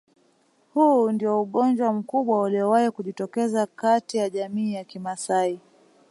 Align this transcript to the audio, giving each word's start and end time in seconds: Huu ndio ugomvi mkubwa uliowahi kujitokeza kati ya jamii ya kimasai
Huu 0.73 1.11
ndio 1.11 1.41
ugomvi 1.41 1.83
mkubwa 1.83 2.41
uliowahi 2.41 2.91
kujitokeza 2.91 3.65
kati 3.65 4.17
ya 4.17 4.29
jamii 4.29 4.73
ya 4.73 4.83
kimasai 4.83 5.59